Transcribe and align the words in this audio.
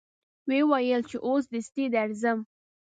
و 0.47 0.49
یې 0.57 0.61
ویل 0.69 1.01
چې 1.09 1.17
اوس 1.27 1.43
دستي 1.53 1.85
درځم. 1.95 2.39